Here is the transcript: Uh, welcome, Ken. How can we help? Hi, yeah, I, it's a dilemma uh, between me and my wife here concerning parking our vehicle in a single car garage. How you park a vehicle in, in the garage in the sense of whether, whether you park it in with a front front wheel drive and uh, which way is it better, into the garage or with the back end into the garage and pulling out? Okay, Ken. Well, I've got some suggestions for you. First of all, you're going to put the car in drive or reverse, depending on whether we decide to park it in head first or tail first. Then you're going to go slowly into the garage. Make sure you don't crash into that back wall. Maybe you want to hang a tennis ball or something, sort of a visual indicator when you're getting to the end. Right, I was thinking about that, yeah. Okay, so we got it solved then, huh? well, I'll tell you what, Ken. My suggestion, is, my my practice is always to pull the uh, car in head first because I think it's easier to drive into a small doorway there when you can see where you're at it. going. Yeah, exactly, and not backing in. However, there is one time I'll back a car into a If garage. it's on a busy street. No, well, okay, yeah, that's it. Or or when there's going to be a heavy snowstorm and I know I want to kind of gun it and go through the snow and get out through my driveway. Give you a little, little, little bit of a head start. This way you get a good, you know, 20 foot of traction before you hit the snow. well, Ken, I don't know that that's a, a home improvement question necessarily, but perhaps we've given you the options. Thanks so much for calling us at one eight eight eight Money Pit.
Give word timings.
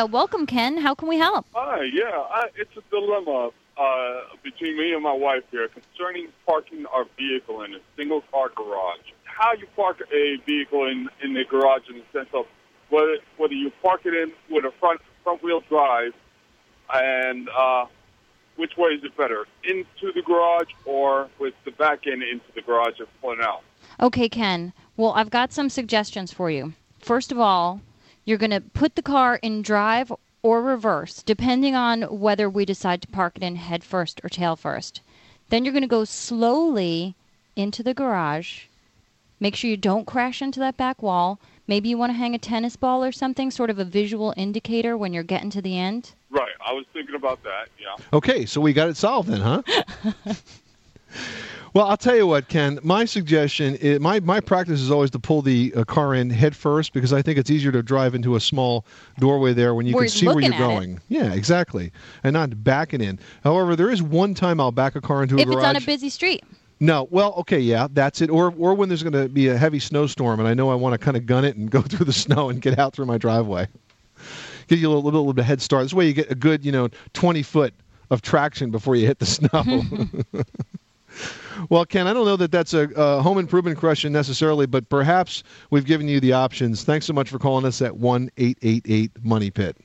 Uh, 0.00 0.06
welcome, 0.06 0.44
Ken. 0.44 0.76
How 0.76 0.92
can 0.92 1.06
we 1.06 1.18
help? 1.18 1.46
Hi, 1.54 1.84
yeah, 1.84 2.10
I, 2.10 2.48
it's 2.56 2.76
a 2.76 2.82
dilemma 2.90 3.50
uh, 3.76 4.20
between 4.42 4.76
me 4.76 4.92
and 4.92 5.04
my 5.04 5.12
wife 5.12 5.44
here 5.52 5.68
concerning 5.68 6.30
parking 6.44 6.84
our 6.86 7.04
vehicle 7.16 7.62
in 7.62 7.74
a 7.74 7.78
single 7.96 8.20
car 8.32 8.50
garage. 8.56 9.12
How 9.22 9.52
you 9.52 9.68
park 9.76 10.02
a 10.12 10.36
vehicle 10.46 10.86
in, 10.86 11.08
in 11.22 11.34
the 11.34 11.44
garage 11.48 11.82
in 11.88 11.98
the 11.98 12.04
sense 12.12 12.28
of 12.34 12.46
whether, 12.90 13.18
whether 13.36 13.54
you 13.54 13.70
park 13.84 14.00
it 14.04 14.14
in 14.14 14.32
with 14.50 14.64
a 14.64 14.72
front 14.80 15.00
front 15.22 15.44
wheel 15.44 15.62
drive 15.68 16.12
and 16.92 17.48
uh, 17.56 17.86
which 18.56 18.76
way 18.76 18.88
is 18.88 19.04
it 19.04 19.16
better, 19.16 19.46
into 19.62 20.12
the 20.12 20.22
garage 20.22 20.72
or 20.86 21.28
with 21.38 21.54
the 21.64 21.70
back 21.70 22.08
end 22.08 22.24
into 22.24 22.46
the 22.56 22.62
garage 22.62 22.98
and 22.98 23.06
pulling 23.20 23.40
out? 23.40 23.62
Okay, 24.00 24.28
Ken. 24.28 24.72
Well, 24.96 25.12
I've 25.12 25.30
got 25.30 25.52
some 25.52 25.68
suggestions 25.68 26.32
for 26.32 26.50
you. 26.50 26.72
First 26.98 27.30
of 27.30 27.38
all, 27.38 27.80
you're 28.24 28.38
going 28.38 28.50
to 28.50 28.60
put 28.60 28.94
the 28.94 29.02
car 29.02 29.36
in 29.36 29.62
drive 29.62 30.12
or 30.42 30.62
reverse, 30.62 31.22
depending 31.22 31.74
on 31.74 32.02
whether 32.02 32.48
we 32.50 32.64
decide 32.64 33.00
to 33.02 33.08
park 33.08 33.36
it 33.36 33.42
in 33.42 33.56
head 33.56 33.82
first 33.82 34.20
or 34.22 34.28
tail 34.28 34.56
first. 34.56 35.00
Then 35.48 35.64
you're 35.64 35.72
going 35.72 35.82
to 35.82 35.88
go 35.88 36.04
slowly 36.04 37.14
into 37.56 37.82
the 37.82 37.94
garage. 37.94 38.64
Make 39.40 39.56
sure 39.56 39.70
you 39.70 39.76
don't 39.76 40.06
crash 40.06 40.42
into 40.42 40.60
that 40.60 40.76
back 40.76 41.02
wall. 41.02 41.38
Maybe 41.66 41.88
you 41.88 41.96
want 41.96 42.10
to 42.10 42.18
hang 42.18 42.34
a 42.34 42.38
tennis 42.38 42.76
ball 42.76 43.02
or 43.02 43.12
something, 43.12 43.50
sort 43.50 43.70
of 43.70 43.78
a 43.78 43.84
visual 43.84 44.34
indicator 44.36 44.96
when 44.96 45.14
you're 45.14 45.22
getting 45.22 45.50
to 45.50 45.62
the 45.62 45.78
end. 45.78 46.12
Right, 46.30 46.52
I 46.64 46.72
was 46.72 46.84
thinking 46.92 47.14
about 47.14 47.42
that, 47.44 47.68
yeah. 47.80 47.96
Okay, 48.12 48.44
so 48.44 48.60
we 48.60 48.72
got 48.72 48.88
it 48.88 48.96
solved 48.96 49.30
then, 49.30 49.40
huh? 49.40 49.62
well, 51.74 51.86
I'll 51.86 51.96
tell 51.96 52.16
you 52.16 52.26
what, 52.26 52.48
Ken. 52.48 52.78
My 52.82 53.04
suggestion, 53.04 53.74
is, 53.76 54.00
my 54.00 54.20
my 54.20 54.40
practice 54.40 54.80
is 54.80 54.90
always 54.90 55.10
to 55.10 55.18
pull 55.18 55.42
the 55.42 55.72
uh, 55.76 55.84
car 55.84 56.14
in 56.14 56.30
head 56.30 56.54
first 56.54 56.92
because 56.92 57.12
I 57.12 57.20
think 57.20 57.36
it's 57.36 57.50
easier 57.50 57.72
to 57.72 57.82
drive 57.82 58.14
into 58.14 58.36
a 58.36 58.40
small 58.40 58.86
doorway 59.18 59.52
there 59.52 59.74
when 59.74 59.84
you 59.86 59.94
can 59.94 60.08
see 60.08 60.26
where 60.26 60.40
you're 60.40 60.54
at 60.54 60.60
it. 60.60 60.62
going. 60.62 61.00
Yeah, 61.08 61.32
exactly, 61.32 61.92
and 62.22 62.34
not 62.34 62.62
backing 62.62 63.00
in. 63.00 63.18
However, 63.42 63.74
there 63.76 63.90
is 63.90 64.02
one 64.02 64.34
time 64.34 64.60
I'll 64.60 64.72
back 64.72 64.94
a 64.94 65.00
car 65.00 65.22
into 65.22 65.36
a 65.36 65.40
If 65.40 65.46
garage. 65.46 65.58
it's 65.58 65.66
on 65.66 65.76
a 65.76 65.80
busy 65.80 66.08
street. 66.08 66.44
No, 66.80 67.08
well, 67.10 67.34
okay, 67.38 67.58
yeah, 67.58 67.88
that's 67.90 68.20
it. 68.20 68.30
Or 68.30 68.54
or 68.56 68.74
when 68.74 68.88
there's 68.88 69.02
going 69.02 69.12
to 69.12 69.28
be 69.28 69.48
a 69.48 69.56
heavy 69.56 69.78
snowstorm 69.80 70.38
and 70.38 70.48
I 70.48 70.54
know 70.54 70.70
I 70.70 70.74
want 70.74 70.92
to 70.92 70.98
kind 70.98 71.16
of 71.16 71.26
gun 71.26 71.44
it 71.44 71.56
and 71.56 71.70
go 71.70 71.82
through 71.82 72.06
the 72.06 72.12
snow 72.12 72.50
and 72.50 72.60
get 72.62 72.78
out 72.78 72.94
through 72.94 73.06
my 73.06 73.18
driveway. 73.18 73.66
Give 74.68 74.78
you 74.78 74.88
a 74.88 74.90
little, 74.90 75.02
little, 75.02 75.20
little 75.20 75.32
bit 75.34 75.42
of 75.42 75.44
a 75.44 75.48
head 75.48 75.60
start. 75.60 75.84
This 75.84 75.92
way 75.92 76.06
you 76.06 76.14
get 76.14 76.30
a 76.30 76.34
good, 76.34 76.64
you 76.64 76.72
know, 76.72 76.88
20 77.12 77.42
foot 77.42 77.74
of 78.10 78.22
traction 78.22 78.70
before 78.70 78.96
you 78.96 79.06
hit 79.06 79.18
the 79.18 79.26
snow. 79.26 79.82
well, 81.70 81.84
Ken, 81.84 82.06
I 82.06 82.12
don't 82.12 82.26
know 82.26 82.36
that 82.36 82.52
that's 82.52 82.74
a, 82.74 82.88
a 82.96 83.22
home 83.22 83.38
improvement 83.38 83.78
question 83.78 84.12
necessarily, 84.12 84.66
but 84.66 84.88
perhaps 84.88 85.42
we've 85.70 85.84
given 85.84 86.08
you 86.08 86.20
the 86.20 86.32
options. 86.32 86.84
Thanks 86.84 87.06
so 87.06 87.12
much 87.12 87.30
for 87.30 87.38
calling 87.38 87.64
us 87.64 87.82
at 87.82 87.96
one 87.96 88.30
eight 88.36 88.58
eight 88.62 88.86
eight 88.88 89.12
Money 89.22 89.50
Pit. 89.50 89.76